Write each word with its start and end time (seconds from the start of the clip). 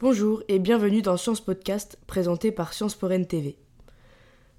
Bonjour 0.00 0.42
et 0.48 0.58
bienvenue 0.58 1.02
dans 1.02 1.18
Science 1.18 1.42
Podcast 1.42 1.98
présenté 2.06 2.52
par 2.52 2.72
Science 2.72 2.94
pour 2.94 3.10
TV. 3.10 3.58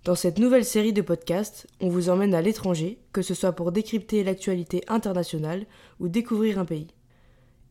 Dans 0.03 0.13
cette 0.13 0.37
nouvelle 0.37 0.63
série 0.63 0.93
de 0.93 1.01
podcasts, 1.01 1.65
on 1.79 1.89
vous 1.89 2.09
emmène 2.09 2.35
à 2.35 2.43
l'étranger, 2.43 2.99
que 3.11 3.23
ce 3.23 3.33
soit 3.33 3.53
pour 3.53 3.71
décrypter 3.71 4.23
l'actualité 4.23 4.83
internationale 4.87 5.65
ou 5.99 6.09
découvrir 6.09 6.59
un 6.59 6.65
pays. 6.65 6.89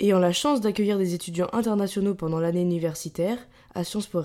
Ayant 0.01 0.19
la 0.19 0.33
chance 0.33 0.61
d'accueillir 0.61 0.99
des 0.99 1.15
étudiants 1.15 1.47
internationaux 1.53 2.17
pendant 2.17 2.41
l'année 2.41 2.63
universitaire 2.63 3.39
à 3.77 3.85
Sciences 3.85 4.09
Po 4.09 4.21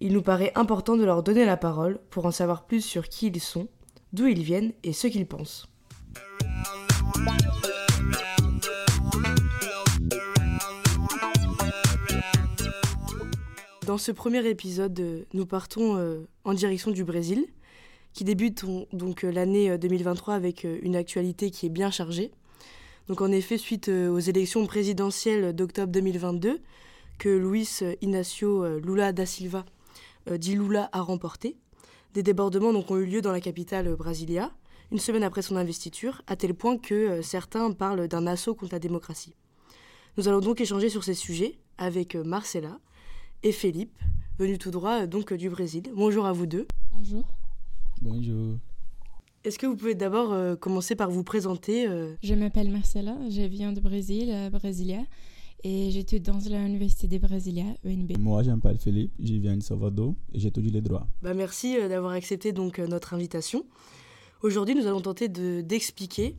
il 0.00 0.12
nous 0.12 0.20
paraît 0.20 0.52
important 0.54 0.98
de 0.98 1.04
leur 1.04 1.22
donner 1.22 1.46
la 1.46 1.56
parole 1.56 1.98
pour 2.10 2.26
en 2.26 2.30
savoir 2.30 2.66
plus 2.66 2.82
sur 2.82 3.08
qui 3.08 3.28
ils 3.28 3.40
sont, 3.40 3.68
d'où 4.12 4.26
ils 4.26 4.42
viennent 4.42 4.74
et 4.82 4.92
ce 4.92 5.06
qu'ils 5.06 5.26
pensent. 5.26 5.66
Dans 13.86 13.98
ce 13.98 14.10
premier 14.10 14.44
épisode, 14.48 14.98
euh, 14.98 15.22
nous 15.32 15.46
partons 15.46 15.96
euh, 15.96 16.26
en 16.42 16.54
direction 16.54 16.90
du 16.90 17.04
Brésil, 17.04 17.46
qui 18.14 18.24
débute 18.24 18.64
donc 18.92 19.22
euh, 19.22 19.30
l'année 19.30 19.78
2023 19.78 20.34
avec 20.34 20.64
une 20.64 20.96
actualité 20.96 21.52
qui 21.52 21.66
est 21.66 21.70
bien 21.70 21.92
chargée. 21.92 22.32
Donc 23.06 23.20
en 23.20 23.30
effet, 23.30 23.56
suite 23.58 23.88
aux 23.88 24.18
élections 24.18 24.66
présidentielles 24.66 25.54
d'octobre 25.54 25.92
2022, 25.92 26.58
que 27.18 27.28
Luis 27.28 27.78
Inácio 28.02 28.80
Lula 28.80 29.12
da 29.12 29.24
Silva, 29.24 29.64
dit 30.28 30.56
Lula, 30.56 30.88
a 30.90 31.00
remporté, 31.02 31.56
des 32.14 32.24
débordements 32.24 32.72
donc, 32.72 32.90
ont 32.90 32.96
eu 32.96 33.06
lieu 33.06 33.22
dans 33.22 33.30
la 33.30 33.40
capitale 33.40 33.94
Brasilia, 33.94 34.50
une 34.90 34.98
semaine 34.98 35.22
après 35.22 35.42
son 35.42 35.54
investiture, 35.54 36.22
à 36.26 36.34
tel 36.34 36.54
point 36.54 36.78
que 36.78 37.22
certains 37.22 37.70
parlent 37.70 38.08
d'un 38.08 38.26
assaut 38.26 38.56
contre 38.56 38.72
la 38.74 38.80
démocratie. 38.80 39.36
Nous 40.16 40.26
allons 40.26 40.40
donc 40.40 40.60
échanger 40.60 40.88
sur 40.88 41.04
ces 41.04 41.14
sujets 41.14 41.60
avec 41.78 42.16
Marcela, 42.16 42.80
et 43.42 43.52
Philippe, 43.52 43.98
venu 44.38 44.58
tout 44.58 44.70
droit 44.70 45.02
euh, 45.02 45.06
donc 45.06 45.32
du 45.32 45.50
Brésil. 45.50 45.84
Bonjour 45.94 46.26
à 46.26 46.32
vous 46.32 46.46
deux. 46.46 46.66
Bonjour. 46.92 47.24
Bonjour. 48.02 48.58
Est-ce 49.44 49.58
que 49.58 49.66
vous 49.66 49.76
pouvez 49.76 49.94
d'abord 49.94 50.32
euh, 50.32 50.56
commencer 50.56 50.96
par 50.96 51.10
vous 51.10 51.22
présenter 51.22 51.86
euh? 51.86 52.14
Je 52.22 52.34
m'appelle 52.34 52.70
Marcela, 52.70 53.16
je 53.30 53.42
viens 53.42 53.72
du 53.72 53.80
Brésil, 53.80 54.30
à 54.32 54.50
Brasilia, 54.50 55.00
et 55.62 55.90
j'étudie 55.90 56.20
dans 56.30 56.38
l'Université 56.38 57.06
de 57.06 57.18
Brasilia, 57.18 57.66
UNB. 57.84 58.18
Moi, 58.18 58.42
je 58.42 58.50
m'appelle 58.50 58.78
Philippe, 58.78 59.12
je 59.22 59.34
viens 59.34 59.56
de 59.56 59.62
Salvador 59.62 60.14
et 60.32 60.40
j'étudie 60.40 60.70
les 60.70 60.80
droits. 60.80 61.06
Bah, 61.22 61.34
merci 61.34 61.76
d'avoir 61.88 62.12
accepté 62.12 62.52
donc 62.52 62.78
notre 62.78 63.14
invitation. 63.14 63.64
Aujourd'hui, 64.42 64.74
nous 64.74 64.86
allons 64.86 65.00
tenter 65.00 65.28
d'expliquer 65.28 66.36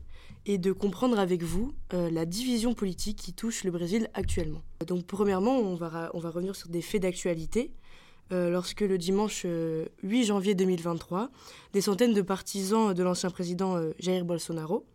et 0.47 0.57
de 0.57 0.71
comprendre 0.71 1.19
avec 1.19 1.43
vous 1.43 1.73
euh, 1.93 2.09
la 2.09 2.25
division 2.25 2.73
politique 2.73 3.17
qui 3.17 3.33
touche 3.33 3.65
le 3.65 3.71
Brésil 3.71 4.09
actuellement. 4.13 4.61
Donc 4.87 5.05
premièrement, 5.05 5.57
on 5.57 5.75
va, 5.75 6.09
revenir 6.13 6.55
sur 6.55 6.69
des 6.69 6.81
faits 6.81 7.01
d'actualité. 7.01 7.73
Euh, 8.31 8.49
lorsque 8.49 8.81
le 8.81 8.97
dimanche 8.97 9.43
8 9.43 9.47
euh, 9.49 9.85
janvier 10.23 10.55
2023, 10.55 11.29
des 11.73 11.81
centaines 11.81 12.13
de 12.13 12.21
partisans 12.21 12.93
de 12.93 13.03
l'ancien 13.03 13.29
président 13.29 13.77
Jair 13.99 14.23
Bolsonaro 14.23 14.85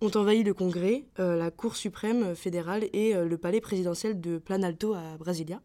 ont 0.00 0.10
envahi 0.14 0.42
le 0.42 0.54
Congrès, 0.54 1.04
la 1.18 1.50
Cour 1.50 1.76
suprême 1.76 2.34
fédérale 2.34 2.84
et 2.92 3.14
le 3.14 3.38
palais 3.38 3.60
présidentiel 3.60 4.20
de 4.20 4.38
Planalto 4.38 4.92
à 4.92 5.16
Brasilia. 5.18 5.62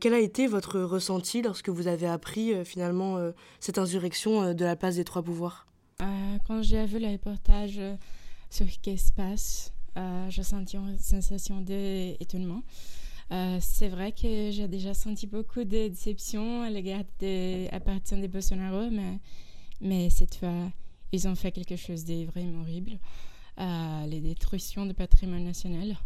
quel 0.00 0.14
a 0.14 0.20
été 0.20 0.46
votre 0.46 0.80
ressenti 0.80 1.42
lorsque 1.42 1.68
vous 1.68 1.88
avez 1.88 2.06
appris 2.06 2.64
finalement 2.64 3.18
cette 3.60 3.76
insurrection 3.76 4.54
de 4.54 4.64
la 4.64 4.76
place 4.76 4.96
des 4.96 5.04
trois 5.04 5.22
pouvoirs? 5.22 5.67
Euh, 6.02 6.38
quand 6.46 6.62
j'ai 6.62 6.84
vu 6.86 6.98
le 6.98 7.08
reportage 7.08 7.80
sur 8.50 8.68
ce 8.70 8.78
qui 8.78 8.96
se 8.96 9.12
passe, 9.12 9.72
euh, 9.96 10.30
j'ai 10.30 10.42
senti 10.42 10.76
une 10.76 10.98
sensation 10.98 11.60
d'étonnement. 11.60 12.62
Euh, 13.30 13.58
c'est 13.60 13.88
vrai 13.88 14.12
que 14.12 14.50
j'ai 14.50 14.68
déjà 14.68 14.94
senti 14.94 15.26
beaucoup 15.26 15.64
de 15.64 15.88
déception 15.88 16.62
à 16.62 16.70
l'égard 16.70 17.02
des 17.18 17.68
appartenants 17.72 18.20
des 18.20 18.28
Bolsonaro, 18.28 18.88
mais, 19.80 20.10
cette 20.10 20.36
fois, 20.36 20.70
ils 21.12 21.26
ont 21.26 21.34
fait 21.34 21.52
quelque 21.52 21.76
chose 21.76 22.04
de 22.04 22.24
vraiment 22.26 22.62
horrible. 22.62 22.98
Euh, 23.58 24.06
les 24.06 24.20
destructions 24.20 24.86
du 24.86 24.94
patrimoine 24.94 25.44
national. 25.44 25.96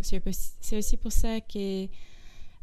c'est 0.00 0.76
aussi 0.78 0.96
pour 0.96 1.12
ça 1.12 1.40
que 1.40 1.86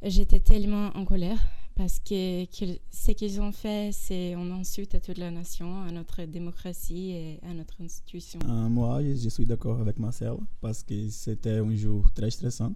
j'étais 0.02 0.40
tellement 0.40 0.88
en 0.96 1.06
colère 1.06 1.40
parce 1.76 2.00
que, 2.00 2.46
ce 2.92 3.12
qu'ils 3.12 3.42
ont 3.42 3.52
fait, 3.52 3.92
c'est 3.92 4.32
une 4.32 4.52
insulte 4.52 4.96
à 4.96 5.02
toute 5.02 5.18
la 5.18 5.30
nation, 5.30 5.82
à 5.84 5.92
notre 5.92 6.24
démocratie 6.24 7.12
et 7.12 7.40
à 7.44 7.54
notre 7.54 7.82
institution. 7.82 8.40
Euh, 8.48 8.70
moi, 8.70 9.02
je 9.04 9.28
suis 9.28 9.46
d'accord 9.46 9.82
avec 9.82 10.00
Marcel 10.00 10.36
parce 10.62 10.84
que 10.84 11.10
c'était 11.10 11.58
un 11.58 11.76
jour 11.76 12.10
très 12.14 12.32
stressant. 12.32 12.74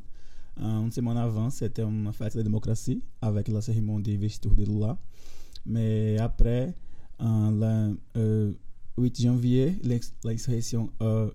Euh, 0.59 0.81
une 0.83 0.91
semaine 0.91 1.15
avant, 1.15 1.49
c'était 1.49 1.83
une 1.83 2.11
fête 2.11 2.35
de 2.35 2.41
démocratie 2.41 3.01
avec 3.21 3.47
la 3.47 3.61
cérémonie 3.61 4.03
d'investiture 4.03 4.53
de 4.53 4.65
Lula. 4.65 4.97
Mais 5.65 6.17
après, 6.17 6.75
euh, 7.21 7.95
le 8.15 8.57
8 8.97 9.21
janvier, 9.21 9.77
l'insurrection 10.25 10.91
a 10.99 11.29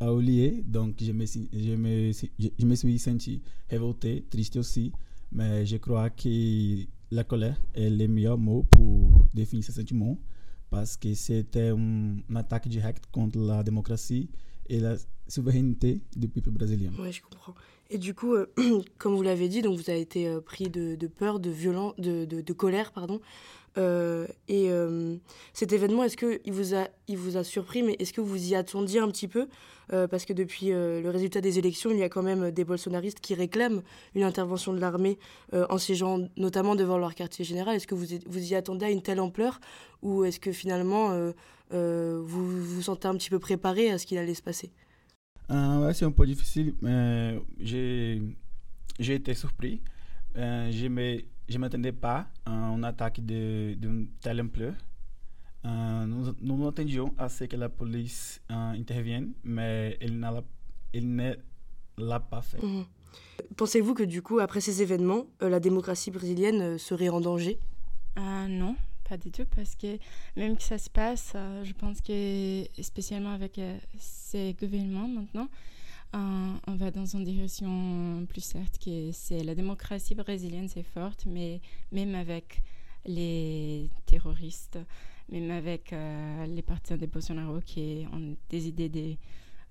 eu 0.00 0.22
lieu, 0.22 0.62
donc 0.64 0.94
je, 0.98 1.12
me, 1.12 1.26
je 1.26 2.64
me 2.66 2.74
suis 2.74 2.98
senti 2.98 3.42
révolté, 3.68 4.24
triste 4.30 4.56
aussi. 4.56 4.90
Mais 5.32 5.66
je 5.66 5.76
crois 5.76 6.08
que 6.10 6.86
la 7.10 7.24
colère 7.24 7.60
est 7.74 7.90
le 7.90 8.06
meilleur 8.08 8.38
mot 8.38 8.64
pour 8.70 9.10
définir 9.34 9.64
ce 9.64 9.72
sentiment 9.72 10.18
parce 10.70 10.96
que 10.96 11.14
c'était 11.14 11.68
un, 11.68 12.18
attaque 12.34 12.68
directe 12.68 13.04
contre 13.10 13.38
la 13.38 13.62
démocratie 13.62 14.30
et 14.68 14.78
la 14.78 14.94
souveraineté 15.26 16.00
du 16.16 16.28
peuple 16.28 16.50
brésilien. 16.50 16.90
Oui, 16.98 17.12
je 17.12 17.22
comprends. 17.22 17.54
Et 17.90 17.98
du 17.98 18.14
coup, 18.14 18.34
euh, 18.34 18.46
comme 18.98 19.16
vous 19.16 19.22
l'avez 19.22 19.48
dit, 19.48 19.62
donc 19.62 19.76
vous 19.76 19.90
avez 19.90 20.00
été 20.00 20.28
euh, 20.28 20.40
pris 20.40 20.70
de, 20.70 20.94
peur, 21.08 21.40
de 21.40 21.50
de, 22.00 22.24
de 22.40 22.52
colère, 22.52 22.92
pardon, 22.92 23.20
euh, 23.78 24.26
et 24.48 24.70
euh, 24.70 25.16
cet 25.52 25.72
événement, 25.72 26.02
est-ce 26.04 26.16
qu'il 26.16 26.52
vous, 26.52 26.74
a, 26.74 26.88
vous 27.08 27.36
a 27.36 27.44
surpris, 27.44 27.82
mais 27.82 27.96
est-ce 27.98 28.12
que 28.12 28.20
vous 28.20 28.50
y 28.50 28.54
attendiez 28.54 29.00
un 29.00 29.08
petit 29.08 29.28
peu? 29.28 29.48
Euh, 29.92 30.06
Parce 30.06 30.24
que 30.24 30.32
depuis 30.32 30.68
le 30.68 31.08
résultat 31.08 31.40
des 31.40 31.58
élections, 31.58 31.90
il 31.90 31.98
y 31.98 32.02
a 32.02 32.08
quand 32.08 32.22
même 32.22 32.50
des 32.50 32.64
bolsonaristes 32.64 33.20
qui 33.20 33.34
réclament 33.34 33.82
une 34.14 34.22
intervention 34.22 34.72
de 34.72 34.78
l'armée 34.78 35.18
en 35.52 35.78
siégeant 35.78 36.28
notamment 36.36 36.76
devant 36.76 36.98
leur 36.98 37.14
quartier 37.14 37.44
général. 37.44 37.76
Est-ce 37.76 37.86
que 37.86 37.94
vous, 37.94 38.06
vous 38.26 38.52
y 38.52 38.54
attendez 38.54 38.86
à 38.86 38.90
une 38.90 39.02
telle 39.02 39.20
ampleur? 39.20 39.60
Ou 40.02 40.24
est-ce 40.24 40.38
que 40.38 40.52
finalement, 40.52 41.32
vous 41.70 42.62
vous 42.62 42.82
sentez 42.82 43.08
un 43.08 43.14
petit 43.16 43.30
peu 43.30 43.40
préparé 43.40 43.90
à 43.90 43.98
ce 43.98 44.06
qu'il 44.06 44.18
allait 44.18 44.34
se 44.34 44.42
passer? 44.42 44.70
C'est 45.48 46.04
un 46.04 46.12
peu 46.12 46.24
difficile, 46.24 46.74
mais 46.80 47.40
j'ai 47.58 48.22
été 49.00 49.34
surpris. 49.34 49.80
me 50.36 51.20
je 51.50 51.56
ne 51.56 51.60
m'attendais 51.60 51.92
pas 51.92 52.28
à 52.46 52.52
une 52.52 52.84
attaque 52.84 53.20
d'une 53.20 54.08
telle 54.20 54.40
ampleur. 54.40 54.74
Euh, 55.64 56.06
nous, 56.06 56.32
nous 56.40 56.68
attendions 56.68 57.12
à 57.18 57.28
ce 57.28 57.44
que 57.44 57.56
la 57.56 57.68
police 57.68 58.40
euh, 58.50 58.70
intervienne, 58.70 59.32
mais 59.42 59.98
elle, 60.00 60.18
ne 60.18 61.34
l'a 61.98 62.20
pas 62.20 62.40
fait. 62.40 62.62
Mhm. 62.62 62.84
Pensez-vous 63.56 63.94
que 63.94 64.04
du 64.04 64.22
coup, 64.22 64.38
après 64.38 64.60
ces 64.60 64.80
événements, 64.80 65.26
euh, 65.42 65.48
la 65.48 65.58
démocratie 65.58 66.12
brésilienne 66.12 66.78
serait 66.78 67.08
en 67.08 67.20
danger? 67.20 67.58
Non, 68.16 68.76
pas 69.08 69.16
du 69.16 69.30
tout, 69.30 69.44
parce 69.56 69.74
que 69.74 69.98
même 70.36 70.56
que 70.56 70.62
ça 70.62 70.78
se 70.78 70.88
passe, 70.88 71.32
je 71.34 71.72
pense 71.72 72.00
que 72.00 72.64
spécialement 72.80 73.32
avec 73.32 73.60
ces 73.98 74.54
gouvernements 74.54 75.08
maintenant, 75.08 75.48
va 76.80 76.90
dans 76.90 77.04
une 77.04 77.24
direction 77.24 78.24
plus 78.26 78.40
certes 78.40 78.78
que 78.82 79.12
c'est 79.12 79.44
la 79.44 79.54
démocratie 79.54 80.14
brésilienne, 80.14 80.66
c'est 80.66 80.82
forte, 80.82 81.26
mais 81.26 81.60
même 81.92 82.14
avec 82.14 82.62
les 83.04 83.90
terroristes, 84.06 84.78
même 85.30 85.50
avec 85.50 85.92
euh, 85.92 86.46
les 86.46 86.62
partisans 86.62 86.98
de 86.98 87.04
Bolsonaro 87.04 87.60
qui 87.60 88.06
ont 88.12 88.34
des 88.48 88.66
idées 88.66 89.18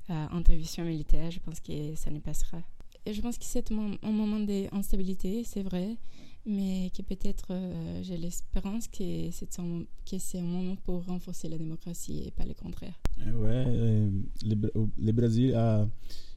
d'intervention 0.08 0.84
euh, 0.84 0.88
militaire, 0.88 1.32
je 1.32 1.40
pense 1.40 1.60
que 1.60 1.96
ça 1.96 2.12
ne 2.12 2.20
passera. 2.20 2.62
Et 3.08 3.14
je 3.14 3.22
pense 3.22 3.40
que 3.40 3.46
c'est 3.46 3.72
un 3.72 4.12
moment 4.12 4.40
d'instabilité, 4.40 5.44
c'est 5.44 5.64
vrai, 5.64 5.98
mais 6.46 6.92
que 6.96 7.02
peut-être 7.02 7.48
euh, 7.52 8.04
j'ai 8.04 8.18
l'espérance 8.18 8.88
que 8.88 9.32
c'est 9.32 9.60
un, 9.60 10.42
moment 10.44 10.76
pour 10.76 11.06
renforcer 11.06 11.50
la 11.50 11.58
démocratie 11.58 12.24
et 12.28 12.32
pas 12.32 12.46
le 12.46 12.54
contraire. 12.54 13.00
Ouais, 13.18 13.66
le, 14.44 14.72
le 14.98 15.12
Brésil 15.12 15.56
a 15.56 15.88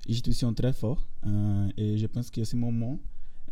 institutions 0.09 0.53
très 0.53 0.73
fortes 0.73 1.07
euh, 1.27 1.69
et 1.77 1.99
je 1.99 2.07
pense 2.07 2.31
qu'à 2.31 2.45
ce 2.45 2.57
moment, 2.57 2.99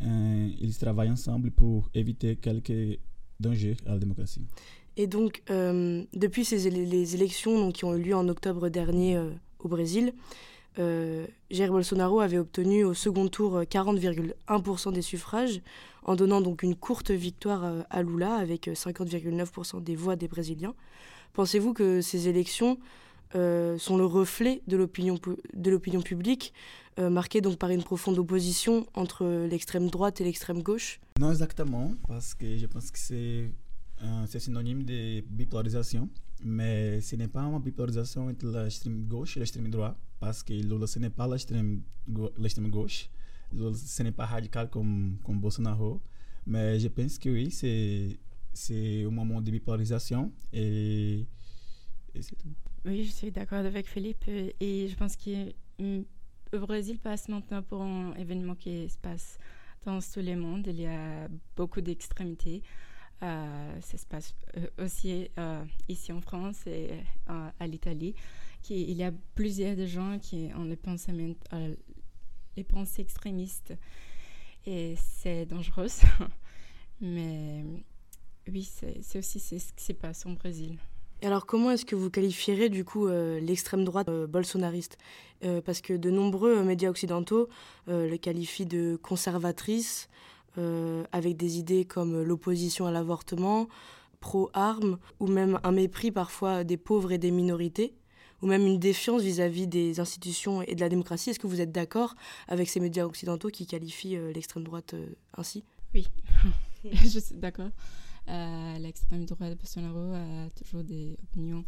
euh, 0.03 0.49
ils 0.61 0.77
travaillent 0.77 1.11
ensemble 1.11 1.51
pour 1.51 1.89
éviter 1.95 2.37
quelques 2.37 2.99
dangers 3.39 3.77
à 3.87 3.91
la 3.91 3.99
démocratie. 3.99 4.47
Et 4.97 5.07
donc, 5.07 5.43
euh, 5.51 6.05
depuis 6.15 6.45
ces, 6.45 6.69
les 6.71 7.15
élections 7.15 7.59
donc, 7.59 7.75
qui 7.75 7.85
ont 7.85 7.95
eu 7.95 8.03
lieu 8.03 8.15
en 8.15 8.29
octobre 8.29 8.69
dernier 8.69 9.19
au 9.61 9.69
Brésil, 9.69 10.13
Jair 10.77 11.71
Bolsonaro 11.71 12.21
avait 12.21 12.39
obtenu 12.39 12.85
au 12.85 12.95
second 12.95 13.29
tour 13.29 13.61
40,1% 13.61 14.93
des 14.93 15.03
suffrages, 15.03 15.61
en 16.05 16.17
donnant 16.17 16.41
donc 16.41 16.63
une 16.63 16.75
courte 16.75 17.11
victoire 17.11 17.85
à 17.91 18.03
Lula 18.03 18.35
avec 18.37 18.67
50,9% 18.67 19.83
des 19.83 19.95
voix 19.95 20.17
des 20.17 20.27
Brésiliens. 20.27 20.75
Pensez-vous 21.35 21.75
que 21.75 22.01
ces 22.01 22.29
élections 22.29 22.79
euh, 23.35 23.79
sont 23.79 23.97
le 23.97 24.05
reflet 24.05 24.63
de 24.67 24.77
l'opinion 24.77 26.03
publique 26.03 26.53
marquée 26.99 27.41
donc 27.41 27.57
par 27.57 27.71
une 27.71 27.83
profonde 27.83 28.19
opposition 28.19 28.87
entre 28.93 29.25
l'extrême 29.47 29.89
droite 29.89 30.21
et 30.21 30.25
l'extrême 30.25 30.63
gauche. 30.63 31.01
Non 31.19 31.31
exactement, 31.31 31.93
parce 32.07 32.35
que 32.35 32.59
je 32.59 32.67
pense 32.67 32.91
que 32.91 32.99
c'est 32.99 33.51
c'est 34.27 34.41
synonyme 34.41 34.83
de 34.83 35.21
bipolarisation, 35.21 36.09
mais 36.43 37.01
ce 37.01 37.17
n'est 37.17 37.29
pas 37.29 37.41
une 37.41 37.59
bipolarisation 37.59 38.29
entre 38.29 38.47
l'extrême 38.47 39.05
gauche 39.07 39.37
et 39.37 39.41
l'extrême 39.41 39.69
droite, 39.69 39.97
parce 40.19 40.43
que 40.43 40.53
Lula 40.53 40.87
ce 40.87 40.99
n'est 40.99 41.11
pas 41.11 41.27
l'extrême 41.29 41.83
gauche, 42.69 43.09
ce 43.53 44.03
n'est 44.03 44.13
pas 44.13 44.27
radical 44.27 44.69
comme, 44.71 45.17
comme 45.25 45.41
Bolsonaro, 45.41 46.01
mais 46.47 46.79
je 46.79 46.89
pense 46.89 47.19
que 47.19 47.29
oui, 47.29 47.51
c'est 47.51 49.05
un 49.05 49.11
moment 49.11 49.41
de 49.41 49.51
bipolarisation 49.51 50.33
et 50.53 51.27
c'est 52.21 52.37
tout. 52.37 52.49
Oui, 52.87 53.05
je 53.05 53.11
suis 53.11 53.31
d'accord 53.31 53.59
avec 53.59 53.87
Philippe 53.87 54.27
et 54.27 54.89
je 54.89 54.97
pense 54.97 55.15
que 55.15 55.53
le 55.79 56.59
Brésil 56.59 56.99
passe 56.99 57.29
maintenant 57.29 57.63
pour 57.63 57.83
un 57.83 58.15
événement 58.15 58.55
qui 58.55 58.89
se 58.89 58.97
passe 58.97 59.39
dans 59.85 59.99
tout 60.01 60.21
le 60.21 60.35
monde. 60.35 60.67
Il 60.67 60.81
y 60.81 60.87
a 60.87 61.29
beaucoup 61.57 61.83
d'extrémités. 61.83 62.63
Euh, 63.23 63.81
ça 63.83 63.99
se 63.99 64.07
passe 64.07 64.35
euh, 64.57 64.67
aussi 64.83 65.29
euh, 65.39 65.63
ici 65.89 66.11
en 66.11 66.23
France 66.23 66.67
et 66.67 66.93
à 67.27 67.67
l'Italie. 67.67 68.15
Il 68.71 68.93
y 68.93 69.05
a 69.05 69.13
plusieurs 69.35 69.77
de 69.77 69.85
gens 69.85 70.19
qui 70.19 70.49
ont 70.57 70.65
les 70.65 70.77
pensées, 70.77 71.37
pensées 72.67 73.03
extrémistes 73.03 73.75
et 74.65 74.95
c'est 74.97 75.45
dangereux. 75.45 75.89
Mais 77.03 77.63
oui, 78.49 78.63
c'est 78.63 79.19
aussi 79.19 79.39
ce 79.39 79.73
qui 79.75 79.85
se 79.85 79.93
passe 79.93 80.25
au 80.25 80.31
Brésil. 80.31 80.79
Et 81.23 81.27
alors 81.27 81.47
comment 81.47 81.71
est-ce 81.71 81.85
que 81.85 81.95
vous 81.95 82.11
qualifierez 82.11 82.69
du 82.69 82.85
coup 82.85 83.09
l'extrême 83.09 83.85
droite 83.85 84.09
bolsonariste? 84.29 84.97
Parce 85.65 85.81
que 85.81 85.95
de 85.95 86.11
nombreux 86.11 86.63
médias 86.63 86.91
occidentaux 86.91 87.49
le 87.87 88.17
qualifient 88.17 88.67
de 88.67 88.99
conservatrice, 89.03 90.09
euh, 90.59 91.05
avec 91.13 91.37
des 91.37 91.59
idées 91.59 91.85
comme 91.85 92.23
l'opposition 92.23 92.85
à 92.85 92.91
l'avortement, 92.91 93.69
pro-armes, 94.19 94.99
ou 95.21 95.29
même 95.29 95.61
un 95.63 95.71
mépris 95.71 96.11
parfois 96.11 96.65
des 96.65 96.77
pauvres 96.77 97.13
et 97.13 97.19
des 97.19 97.31
minorités, 97.31 97.95
ou 98.43 98.49
même 98.49 98.67
une 98.67 98.81
défiance 98.81 99.23
vis-à-vis 99.23 99.69
des 99.69 100.01
institutions 100.01 100.61
et 100.63 100.75
de 100.75 100.81
la 100.81 100.89
démocratie. 100.89 101.31
Est-ce 101.31 101.39
que 101.39 101.47
vous 101.47 101.61
êtes 101.61 101.71
d'accord 101.71 102.17
avec 102.49 102.69
ces 102.69 102.81
médias 102.81 103.05
occidentaux 103.05 103.49
qui 103.49 103.65
qualifient 103.65 104.17
euh, 104.17 104.33
l'extrême 104.33 104.65
droite 104.65 104.95
euh, 104.95 105.07
ainsi? 105.37 105.63
Oui, 105.95 106.09
je 106.85 107.21
suis 107.21 107.37
d'accord. 107.37 107.71
L'extrême 108.79 109.25
droite 109.25 109.51
de 109.51 109.55
Bolsonaro 109.57 110.15
a 110.15 110.51
toujours 110.57 110.85
des 110.85 111.17
opinions 111.25 111.65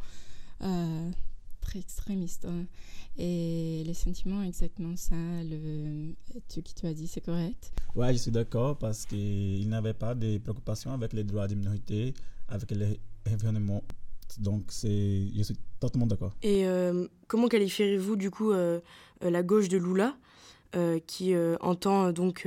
très 1.60 1.78
extrémistes. 1.78 2.44
Hein. 2.44 2.66
Et 3.16 3.82
les 3.86 3.94
sentiments, 3.94 4.42
exactement 4.42 4.96
ça, 4.96 5.14
le, 5.44 6.14
ce 6.48 6.60
que 6.60 6.68
tu 6.74 6.86
as 6.86 6.94
dit, 6.94 7.06
c'est 7.06 7.20
correct? 7.20 7.72
Oui, 7.94 8.12
je 8.12 8.18
suis 8.18 8.30
d'accord 8.30 8.76
parce 8.76 9.06
qu'il 9.06 9.68
n'avait 9.68 9.94
pas 9.94 10.14
de 10.14 10.38
préoccupations 10.38 10.92
avec 10.92 11.12
les 11.12 11.24
droits 11.24 11.46
des 11.46 11.54
minorités, 11.54 12.14
avec 12.48 12.72
l'environnement. 13.26 13.82
Donc, 14.38 14.64
c'est, 14.68 15.28
je 15.34 15.42
suis 15.42 15.56
totalement 15.78 16.06
d'accord. 16.06 16.32
Et 16.42 16.66
euh, 16.66 17.06
comment 17.28 17.48
qualifierez-vous 17.48 18.16
du 18.16 18.30
coup 18.30 18.50
euh, 18.52 18.80
la 19.20 19.42
gauche 19.42 19.68
de 19.68 19.78
Lula? 19.78 20.16
Euh, 20.74 20.98
qui 21.06 21.34
entend 21.60 22.12
donc 22.12 22.46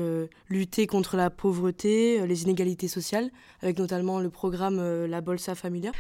lutter 0.49 0.87
contre 0.87 1.17
la 1.17 1.29
pauvreté, 1.29 2.25
les 2.25 2.43
inégalités 2.43 2.87
sociales, 2.87 3.29
avec 3.61 3.79
notamment 3.79 4.19
le 4.19 4.29
programme 4.29 5.05
La 5.05 5.21
Bolsa 5.21 5.55
Familia 5.55 5.91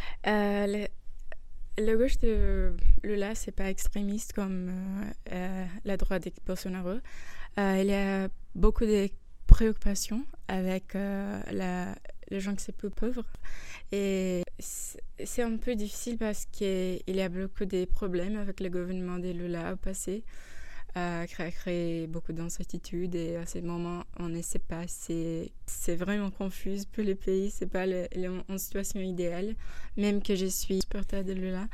la 1.77 1.95
gauche 1.95 2.17
de 2.19 2.73
Lula, 3.03 3.35
c'est 3.35 3.51
pas 3.51 3.69
extrémiste 3.69 4.33
comme 4.33 4.69
euh, 4.69 5.11
euh, 5.33 5.65
la 5.83 5.97
droite 5.97 6.25
de 6.25 6.31
Bolsonaro. 6.45 6.99
Euh, 7.59 7.77
il 7.81 7.87
y 7.87 7.93
a 7.93 8.29
beaucoup 8.53 8.85
de 8.85 9.09
préoccupations 9.47 10.25
avec 10.47 10.93
les 10.95 12.39
gens 12.39 12.55
qui 12.55 12.63
sont 12.63 12.71
plus 12.71 12.89
pauvres. 12.89 13.25
Et 13.91 14.43
c'est 14.59 15.41
un 15.41 15.57
peu 15.57 15.75
difficile 15.75 16.17
parce 16.17 16.45
qu'il 16.45 17.01
y 17.07 17.21
a 17.21 17.29
beaucoup 17.29 17.65
de 17.65 17.85
problèmes 17.85 18.37
avec 18.37 18.59
le 18.59 18.69
gouvernement 18.69 19.19
de 19.19 19.29
Lula 19.29 19.73
au 19.73 19.75
passé 19.75 20.23
a 20.95 21.27
créé 21.27 22.07
beaucoup 22.07 22.31
d'incertitudes 22.31 23.15
et 23.15 23.35
à 23.35 23.45
ce 23.45 23.59
moment 23.59 24.03
on 24.17 24.29
ne 24.29 24.41
sait 24.41 24.59
pas. 24.59 24.83
C'est 24.87 25.51
c'est 25.65 25.95
vraiment 25.95 26.31
confus 26.31 26.79
pour 26.91 27.03
les 27.03 27.15
pays. 27.15 27.51
C'est 27.51 27.69
pas 27.69 27.85
le, 27.85 28.07
une 28.15 28.57
situation 28.57 29.01
idéale. 29.01 29.55
Même 29.97 30.21
que 30.21 30.35
je 30.35 30.45
suis 30.45 30.81
supporter 30.81 31.23
de 31.23 31.33
Lula 31.33 31.67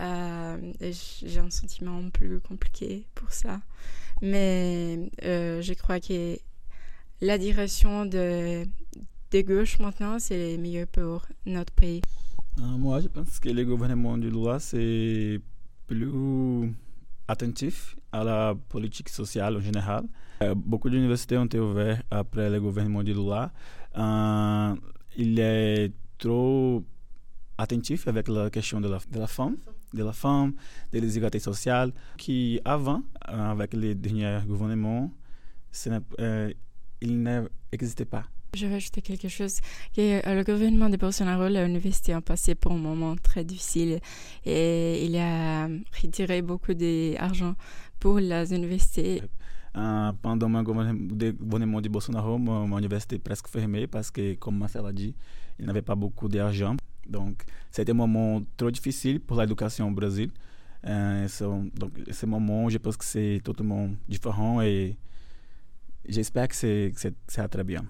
euh, 0.00 0.56
j'ai 0.82 1.40
un 1.40 1.50
sentiment 1.50 2.08
plus 2.10 2.40
compliqué 2.40 3.06
pour 3.14 3.32
ça. 3.32 3.60
Mais 4.22 5.10
euh, 5.24 5.60
je 5.60 5.74
crois 5.74 6.00
que 6.00 6.38
la 7.20 7.38
direction 7.38 8.06
de 8.06 8.64
des 9.30 9.44
gauches 9.44 9.78
maintenant 9.78 10.18
c'est 10.18 10.56
mieux 10.56 10.86
pour 10.86 11.26
notre 11.46 11.72
pays. 11.72 12.00
Euh, 12.58 12.62
moi 12.62 13.00
je 13.00 13.08
pense 13.08 13.40
que 13.40 13.48
le 13.48 13.64
gouvernement 13.64 14.16
de 14.18 14.28
Lula 14.28 14.58
c'est 14.60 15.40
plus 15.86 16.72
attentif 17.26 17.96
à 18.12 18.24
la 18.24 18.54
politique 18.68 19.08
sociale 19.08 19.56
en 19.56 19.60
général. 19.60 20.04
Euh, 20.42 20.54
beaucoup 20.54 20.88
d'universités 20.90 21.36
ont 21.36 21.44
été 21.44 21.58
ouvertes 21.58 22.02
après 22.10 22.48
le 22.50 22.60
gouvernement 22.60 23.02
de 23.02 23.12
Lula. 23.12 23.52
Euh, 23.96 24.74
il 25.16 25.38
est 25.40 25.92
trop 26.18 26.84
attentif 27.56 28.06
avec 28.06 28.28
la 28.28 28.50
question 28.50 28.80
de 28.80 28.88
la, 28.88 28.98
de 29.10 29.18
la 29.18 29.26
femme, 29.26 29.56
de 29.92 30.04
la 30.04 30.12
femme, 30.12 30.54
sociales, 31.38 31.92
qui 32.16 32.60
avant, 32.64 33.02
euh, 33.28 33.50
avec 33.50 33.74
les 33.74 33.94
derniers 33.94 34.40
gouvernements, 34.46 35.10
il 37.00 37.22
n'existait 37.22 38.04
pas. 38.04 38.24
Je 38.54 38.66
vais 38.66 38.76
ajouter 38.76 39.02
quelque 39.02 39.28
chose. 39.28 39.60
Euh, 39.98 40.20
le 40.34 40.42
gouvernement 40.42 40.88
de 40.88 40.96
Bolsonaro, 40.96 41.48
l'université 41.48 42.14
a 42.14 42.22
passé 42.22 42.54
pour 42.54 42.72
un 42.72 42.78
moment 42.78 43.14
très 43.16 43.44
difficile 43.44 44.00
et 44.46 45.04
il 45.04 45.16
a 45.18 45.68
retiré 46.02 46.40
beaucoup 46.40 46.72
d'argent 46.72 47.54
pour 47.98 48.18
les 48.18 48.54
universités. 48.54 49.22
Uh, 49.76 50.12
pendant 50.22 50.48
le 50.48 50.62
gouvernement 50.62 51.80
de 51.80 51.88
Bolsonaro, 51.88 52.38
mon 52.38 52.78
université 52.78 53.18
presque 53.18 53.48
fermée 53.48 53.86
parce 53.86 54.10
que, 54.10 54.34
comme 54.34 54.58
Marcel 54.58 54.84
a 54.86 54.92
dit, 54.92 55.14
il 55.58 55.66
n'avait 55.66 55.82
pas 55.82 55.94
beaucoup 55.94 56.28
d'argent. 56.28 56.76
Donc, 57.06 57.44
c'était 57.70 57.92
un 57.92 57.94
moment 57.94 58.42
trop 58.56 58.70
difficile 58.70 59.20
pour 59.20 59.40
l'éducation 59.40 59.88
au 59.88 59.92
Brésil. 59.92 60.30
Uh, 60.86 61.28
so, 61.28 61.64
donc, 61.74 61.92
ce 62.10 62.26
moment, 62.26 62.68
je 62.68 62.78
pense 62.78 62.96
que 62.96 63.04
c'est 63.04 63.40
totalement 63.42 63.88
différent 64.08 64.62
et 64.62 64.96
J'espère 66.06 66.48
que, 66.48 66.54
c'est, 66.54 66.92
ça 67.26 67.42
va 67.42 67.48
très 67.48 67.64
bien. 67.64 67.84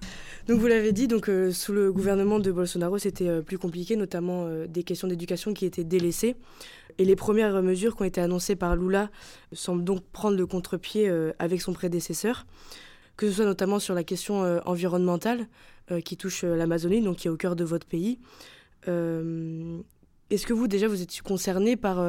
Donc 0.47 0.59
vous 0.59 0.67
l'avez 0.67 0.91
dit, 0.91 1.07
donc 1.07 1.29
euh, 1.29 1.51
sous 1.51 1.71
le 1.71 1.93
gouvernement 1.93 2.39
de 2.39 2.51
Bolsonaro, 2.51 2.97
c'était 2.97 3.29
euh, 3.29 3.41
plus 3.41 3.57
compliqué, 3.57 3.95
notamment 3.95 4.45
euh, 4.45 4.67
des 4.67 4.83
questions 4.83 5.07
d'éducation 5.07 5.53
qui 5.53 5.65
étaient 5.65 5.85
délaissées. 5.85 6.35
Et 6.97 7.05
les 7.05 7.15
premières 7.15 7.61
mesures 7.61 7.95
qui 7.95 8.01
ont 8.01 8.05
été 8.05 8.19
annoncées 8.19 8.57
par 8.57 8.75
Lula 8.75 9.09
semblent 9.53 9.85
donc 9.85 10.03
prendre 10.11 10.35
le 10.35 10.45
contre-pied 10.45 11.09
avec 11.39 11.61
son 11.61 11.71
prédécesseur, 11.71 12.45
que 13.15 13.29
ce 13.29 13.37
soit 13.37 13.45
notamment 13.45 13.79
sur 13.79 13.95
la 13.95 14.03
question 14.03 14.41
environnementale 14.65 15.47
qui 16.03 16.17
touche 16.17 16.43
l'Amazonie, 16.43 17.01
donc 17.01 17.15
qui 17.15 17.27
est 17.27 17.31
au 17.31 17.37
cœur 17.37 17.55
de 17.55 17.63
votre 17.63 17.87
pays. 17.87 18.19
Est-ce 18.85 20.45
que 20.45 20.51
vous 20.51 20.67
déjà 20.67 20.89
vous 20.89 21.01
êtes 21.01 21.21
concerné 21.21 21.77
par, 21.77 22.05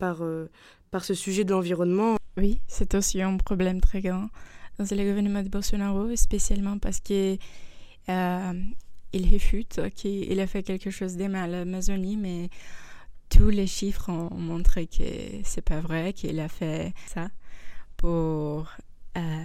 par, 0.00 0.24
par 0.90 1.04
ce 1.04 1.14
sujet 1.14 1.44
de 1.44 1.52
l'environnement? 1.52 2.16
Oui, 2.36 2.60
c'est 2.66 2.96
aussi 2.96 3.22
un 3.22 3.36
problème 3.36 3.80
très 3.80 4.00
grand 4.00 4.26
dans 4.90 4.96
le 4.96 5.04
gouvernement 5.04 5.42
de 5.42 5.48
Bolsonaro, 5.48 6.14
spécialement 6.16 6.78
parce 6.78 7.00
qu'il 7.00 7.38
euh, 8.08 8.52
réfute 9.14 9.80
qu'il 9.94 10.40
a 10.40 10.46
fait 10.46 10.62
quelque 10.62 10.90
chose 10.90 11.16
de 11.16 11.26
mal 11.26 11.54
à 11.54 11.58
l'Amazonie, 11.64 12.16
mais 12.16 12.48
tous 13.28 13.50
les 13.50 13.66
chiffres 13.66 14.08
ont 14.10 14.34
montré 14.34 14.86
que 14.86 15.04
c'est 15.44 15.62
pas 15.62 15.80
vrai, 15.80 16.12
qu'il 16.12 16.40
a 16.40 16.48
fait 16.48 16.92
ça 17.06 17.28
pour 17.96 18.68
euh, 19.16 19.44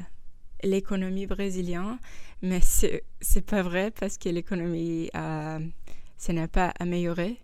l'économie 0.63 1.27
brésilienne, 1.27 1.97
mais 2.41 2.59
c'est 2.61 3.03
c'est 3.21 3.45
pas 3.45 3.61
vrai 3.61 3.91
parce 3.91 4.17
que 4.17 4.29
l'économie 4.29 5.09
euh, 5.15 5.59
n'a 6.29 6.47
pas 6.47 6.73
amélioré, 6.79 7.37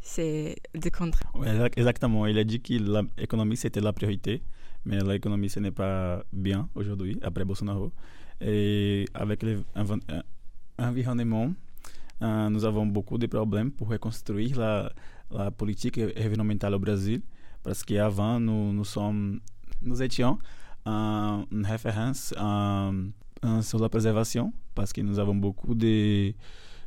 c'est 0.00 0.56
le 0.74 0.90
contraire. 0.90 1.30
exactement, 1.76 2.26
il 2.26 2.38
a 2.38 2.44
dit 2.44 2.60
que 2.60 2.74
l'économie 3.18 3.56
c'était 3.56 3.80
la 3.80 3.92
priorité 3.92 4.42
mais 4.86 5.02
l'économie, 5.02 5.50
ce 5.50 5.58
n'est 5.60 5.72
pas 5.72 6.24
bien 6.32 6.68
aujourd'hui, 6.74 7.18
après 7.20 7.44
Bolsonaro. 7.44 7.92
Et 8.40 9.06
avec 9.14 9.44
l'environnement, 10.78 11.52
euh, 12.22 12.48
nous 12.48 12.64
avons 12.64 12.86
beaucoup 12.86 13.18
de 13.18 13.26
problèmes 13.26 13.72
pour 13.72 13.88
reconstruire 13.88 14.58
la, 14.58 14.92
la 15.30 15.50
politique 15.50 15.98
environnementale 15.98 16.74
au 16.74 16.78
Brésil, 16.78 17.20
parce 17.64 17.82
qu'avant, 17.82 18.38
nous, 18.38 18.72
nous, 18.72 18.84
nous 19.82 20.02
étions 20.02 20.38
euh, 20.86 21.42
une 21.50 21.66
référence 21.66 22.32
euh, 22.38 23.62
sur 23.62 23.80
la 23.80 23.88
préservation, 23.88 24.52
parce 24.74 24.92
que 24.92 25.00
nous 25.00 25.18
avons 25.18 25.34
beaucoup 25.34 25.74
de 25.74 26.32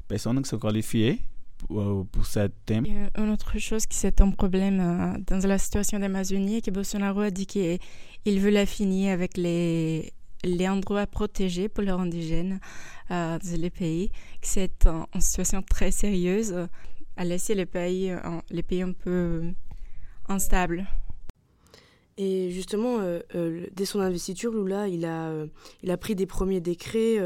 personnes 0.07 0.41
qui 0.41 0.47
sont 0.47 0.57
qualifiées 0.57 1.21
pour, 1.67 2.05
pour 2.07 2.25
ce 2.25 2.47
thème. 2.65 2.85
une 3.17 3.29
autre 3.29 3.57
chose 3.59 3.85
qui 3.85 3.97
c'est 3.97 4.21
un 4.21 4.31
problème 4.31 5.23
dans 5.27 5.47
la 5.47 5.57
situation 5.57 5.99
d'Amazonie, 5.99 6.57
est 6.57 6.61
que 6.61 6.71
Bolsonaro 6.71 7.21
a 7.21 7.31
dit 7.31 7.45
qu'il 7.45 8.39
veut 8.39 8.49
la 8.49 8.65
finir 8.65 9.13
avec 9.13 9.37
les, 9.37 10.13
les 10.43 10.67
endroits 10.67 11.07
protégés 11.07 11.69
pour 11.69 11.83
les 11.83 11.91
indigènes 11.91 12.59
dans 13.09 13.39
les 13.43 13.69
pays. 13.69 14.11
C'est 14.41 14.87
une 14.87 15.21
situation 15.21 15.61
très 15.61 15.91
sérieuse 15.91 16.55
à 17.17 17.23
laisser 17.23 17.55
les 17.55 17.65
pays, 17.65 18.13
les 18.49 18.63
pays 18.63 18.81
un 18.81 18.93
peu 18.93 19.43
instables. 20.27 20.85
Et 22.21 22.51
justement, 22.51 22.99
euh, 22.99 23.21
euh, 23.33 23.65
dès 23.73 23.85
son 23.85 24.01
investiture, 24.01 24.51
Lula, 24.51 24.89
il 24.89 25.05
a, 25.05 25.29
euh, 25.29 25.47
pris 26.01 26.15
des 26.15 26.25
premiers 26.25 26.59
décrets. 26.59 27.17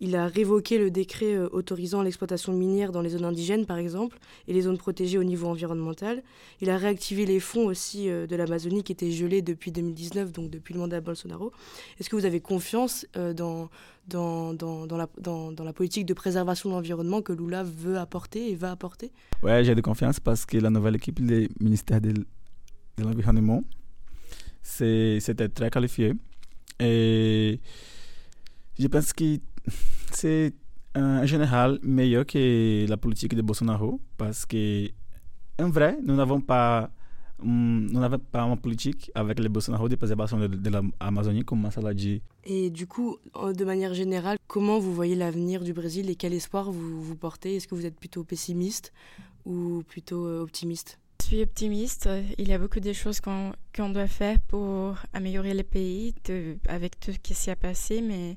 il 0.00 0.16
a 0.16 0.26
révoqué 0.26 0.78
le 0.78 0.90
décret 0.90 1.38
autorisant 1.38 2.02
l'exploitation 2.02 2.52
minière 2.52 2.90
dans 2.90 3.02
les 3.02 3.10
zones 3.10 3.24
indigènes, 3.24 3.66
par 3.66 3.78
exemple, 3.78 4.18
et 4.48 4.52
les 4.52 4.62
zones 4.62 4.78
protégées 4.78 5.16
au 5.16 5.22
niveau 5.22 5.46
environnemental. 5.46 6.24
Il 6.60 6.70
a 6.70 6.76
réactivé 6.76 7.24
les 7.24 7.38
fonds 7.38 7.66
aussi 7.66 8.08
de 8.08 8.34
l'Amazonie 8.34 8.82
qui 8.82 8.90
étaient 8.90 9.12
gelés 9.12 9.42
depuis 9.42 9.70
2019, 9.70 10.32
donc 10.32 10.50
depuis 10.50 10.74
le 10.74 10.80
mandat 10.80 11.00
Bolsonaro. 11.00 11.52
Est-ce 12.00 12.10
que 12.10 12.16
vous 12.16 12.24
avez 12.24 12.40
confiance 12.40 13.06
dans, 13.14 13.70
dans, 14.08 14.54
dans, 14.54 14.96
la, 14.96 15.08
dans, 15.20 15.54
la 15.56 15.72
politique 15.72 16.04
de 16.04 16.14
préservation 16.14 16.68
de 16.68 16.74
l'environnement 16.74 17.22
que 17.22 17.32
Lula 17.32 17.62
veut 17.62 17.96
apporter 17.96 18.50
et 18.50 18.56
va 18.56 18.72
apporter? 18.72 19.12
Ouais, 19.44 19.62
j'ai 19.62 19.76
de 19.76 19.80
confiance 19.80 20.18
parce 20.18 20.44
que 20.46 20.58
la 20.58 20.70
nouvelle 20.70 20.96
équipe 20.96 21.24
du 21.24 21.48
ministère 21.60 22.00
de, 22.00 22.10
de 22.10 23.04
l'Environnement 23.04 23.62
c'était 24.62 25.48
très 25.48 25.70
qualifié. 25.70 26.14
Et 26.80 27.60
je 28.78 28.86
pense 28.86 29.12
que 29.12 29.38
c'est 30.12 30.54
en 30.94 31.24
général 31.26 31.78
meilleur 31.82 32.26
que 32.26 32.86
la 32.88 32.96
politique 32.96 33.34
de 33.34 33.42
Bolsonaro 33.42 34.00
parce 34.16 34.46
que, 34.46 34.88
en 35.58 35.70
vrai, 35.70 35.98
nous 36.04 36.14
n'avons 36.14 36.40
pas, 36.40 36.90
nous 37.42 37.98
n'avons 38.00 38.18
pas 38.18 38.42
une 38.42 38.58
politique 38.58 39.10
avec 39.14 39.38
le 39.38 39.48
Bolsonaro 39.48 39.88
de 39.88 39.96
préservation 39.96 40.38
de, 40.38 40.70
l'Amazonie, 40.70 41.44
comme 41.44 41.60
Massala 41.60 41.94
dit. 41.94 42.22
Et 42.44 42.70
du 42.70 42.86
coup, 42.86 43.16
de 43.34 43.64
manière 43.64 43.94
générale, 43.94 44.38
comment 44.46 44.78
vous 44.78 44.94
voyez 44.94 45.14
l'avenir 45.14 45.64
du 45.64 45.72
Brésil 45.72 46.10
et 46.10 46.14
quel 46.14 46.34
espoir 46.34 46.70
vous, 46.70 47.02
vous 47.02 47.16
portez? 47.16 47.56
Est-ce 47.56 47.68
que 47.68 47.74
vous 47.74 47.86
êtes 47.86 47.98
plutôt 47.98 48.24
pessimiste 48.24 48.92
ou 49.44 49.82
plutôt 49.88 50.26
euh, 50.26 50.42
optimiste? 50.42 50.98
Suis 51.32 51.42
optimiste. 51.42 52.08
Il 52.36 52.48
y 52.48 52.52
a 52.52 52.58
beaucoup 52.58 52.80
de 52.80 52.92
choses 52.92 53.20
qu'on 53.20 53.88
doit 53.88 54.06
faire 54.06 54.38
pour 54.48 54.96
améliorer 55.14 55.54
le 55.54 55.62
pays 55.62 56.14
avec 56.68 57.00
tout 57.00 57.12
ce 57.12 57.18
qui 57.18 57.50
a 57.50 57.56
passé, 57.56 58.02
mais 58.02 58.36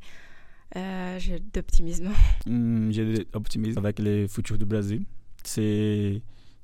euh, 0.77 1.19
j'ai 1.19 1.39
d'optimisme. 1.39 2.09
Hmm, 2.45 2.91
j'ai 2.91 3.05
de 3.05 3.77
avec 3.79 3.99
le 3.99 4.27
futur 4.27 4.57
du 4.57 4.65
Brésil. 4.65 5.03
C'est 5.43 6.21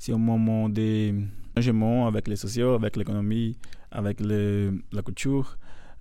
un 0.09 0.17
moment 0.17 0.69
de 0.69 1.13
changement 1.57 2.07
avec 2.07 2.27
les 2.29 2.37
sociaux, 2.37 2.75
avec 2.75 2.95
l'économie, 2.95 3.57
avec 3.91 4.21
la 4.21 5.01
culture. 5.01 5.57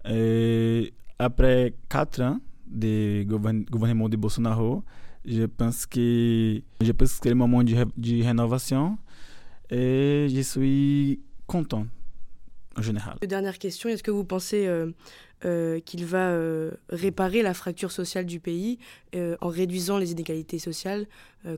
Et 0.08 0.92
après 1.18 1.74
quatre 1.88 2.20
ans 2.22 2.38
de 2.68 3.24
gouvernement 3.68 4.08
de 4.08 4.16
Bolsonaro, 4.16 4.84
je 5.24 5.44
pense 5.46 5.86
que, 5.86 6.62
je 6.80 6.92
pense 6.92 7.18
que 7.18 7.28
le 7.28 7.34
moment 7.34 7.64
de 7.64 8.22
rénovation 8.22 8.96
et 9.70 10.28
je 10.28 10.40
suis 10.40 11.20
content 11.46 11.86
en 12.76 12.82
général. 12.82 13.16
Dernière 13.26 13.58
question, 13.58 13.88
est-ce 13.88 14.02
que 14.02 14.10
vous 14.10 14.24
pensez 14.24 14.66
euh, 14.66 14.92
euh, 15.44 15.80
qu'il 15.80 16.04
va 16.04 16.30
euh, 16.30 16.70
réparer 16.88 17.42
la 17.42 17.54
fracture 17.54 17.92
sociale 17.92 18.26
du 18.26 18.40
pays 18.40 18.78
en 19.40 19.48
réduisant 19.48 19.98
les 19.98 20.12
inégalités 20.12 20.58
sociales, 20.58 21.06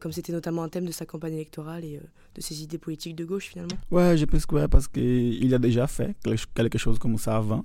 comme 0.00 0.12
c'était 0.12 0.32
notamment 0.32 0.62
un 0.62 0.68
thème 0.68 0.86
de 0.86 0.92
sa 0.92 1.06
campagne 1.06 1.34
électorale 1.34 1.84
et 1.84 2.00
de 2.34 2.40
ses 2.40 2.62
idées 2.62 2.78
politiques 2.78 3.16
de 3.16 3.24
gauche 3.24 3.48
finalement? 3.48 3.76
Ouais, 3.90 4.16
je 4.16 4.24
pense 4.24 4.46
que 4.46 4.54
oui, 4.56 4.62
parce 4.70 4.88
qu'il 4.88 5.54
a 5.54 5.58
déjà 5.58 5.86
fait 5.86 6.16
quelque 6.54 6.78
chose 6.78 6.98
comme 6.98 7.18
ça 7.18 7.36
avant, 7.36 7.64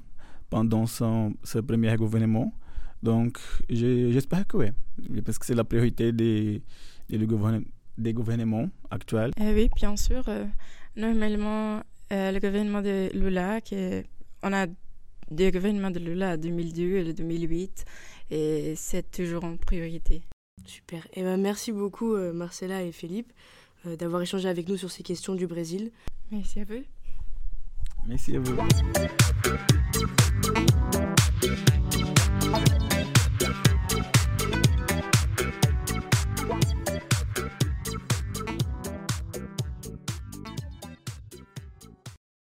pendant 0.50 0.86
son, 0.86 1.34
ce 1.44 1.60
premier 1.60 1.96
gouvernement. 1.96 2.54
Donc 3.02 3.40
j'espère 3.70 4.46
que 4.48 4.58
oui. 4.58 4.68
Je 5.14 5.22
pense 5.22 5.38
que 5.38 5.46
c'est 5.46 5.56
la 5.56 5.64
priorité 5.64 6.12
des, 6.12 6.62
des 7.10 7.28
gouvernements 7.28 7.66
des 7.98 8.14
gouvernements 8.14 8.70
actuels 8.92 9.32
eh 9.40 9.54
Oui, 9.54 9.70
bien 9.76 9.96
sûr. 9.96 10.24
Euh, 10.28 10.46
normalement, 10.96 11.82
euh, 12.12 12.32
le 12.32 12.40
gouvernement 12.40 12.82
de 12.82 13.10
Lula, 13.14 13.62
qui 13.62 13.76
on 14.44 14.54
a 14.54 14.68
des 15.32 15.52
gouvernements 15.52 15.92
de 15.92 16.00
Lula 16.00 16.34
en 16.34 16.38
2002 16.38 16.82
et 16.98 17.14
2008, 17.14 17.86
et 18.32 18.74
c'est 18.76 19.10
toujours 19.12 19.44
en 19.44 19.58
priorité. 19.58 20.22
Super. 20.66 21.06
Et 21.08 21.22
eh 21.22 21.24
ben, 21.24 21.38
merci 21.38 21.72
beaucoup, 21.72 22.14
euh, 22.14 22.34
Marcella 22.34 22.84
et 22.84 22.92
Philippe, 22.92 23.32
d'avoir 24.00 24.22
échangé 24.22 24.50
avec 24.50 24.68
nous 24.68 24.76
sur 24.76 24.92
ces 24.92 25.04
questions 25.04 25.34
du 25.34 25.48
Brésil. 25.48 25.92
Merci 26.32 26.60
à 26.60 26.66
vous. 26.66 26.84
Merci 28.06 28.36
à 28.36 28.40
vous. 28.40 28.58